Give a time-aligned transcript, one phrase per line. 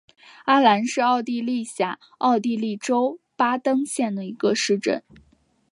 [0.45, 5.03] 阿兰是奥地利下奥地利州巴登县的一个市镇。